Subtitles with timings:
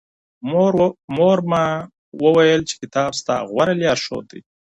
[1.17, 1.65] مور مي
[2.23, 4.39] وويل چي کتاب ستا غوره لارښود دی.